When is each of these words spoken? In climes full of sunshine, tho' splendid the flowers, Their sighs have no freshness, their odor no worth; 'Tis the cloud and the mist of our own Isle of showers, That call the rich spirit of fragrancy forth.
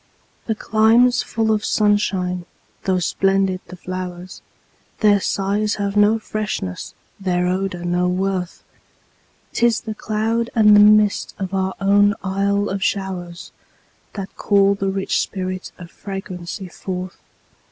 In 0.47 0.55
climes 0.55 1.21
full 1.21 1.51
of 1.51 1.63
sunshine, 1.63 2.47
tho' 2.85 2.97
splendid 2.97 3.61
the 3.67 3.75
flowers, 3.75 4.41
Their 5.01 5.19
sighs 5.19 5.75
have 5.75 5.95
no 5.95 6.17
freshness, 6.17 6.95
their 7.19 7.45
odor 7.45 7.85
no 7.85 8.07
worth; 8.07 8.63
'Tis 9.53 9.81
the 9.81 9.93
cloud 9.93 10.49
and 10.55 10.75
the 10.75 10.79
mist 10.79 11.35
of 11.37 11.53
our 11.53 11.75
own 11.79 12.15
Isle 12.23 12.67
of 12.69 12.83
showers, 12.83 13.51
That 14.13 14.35
call 14.35 14.73
the 14.73 14.89
rich 14.89 15.21
spirit 15.21 15.71
of 15.77 15.91
fragrancy 15.91 16.67
forth. 16.69 17.19